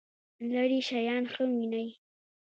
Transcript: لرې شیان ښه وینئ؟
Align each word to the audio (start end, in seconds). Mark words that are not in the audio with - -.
لرې 0.51 0.79
شیان 0.87 1.23
ښه 1.33 1.43
وینئ؟ 1.53 1.87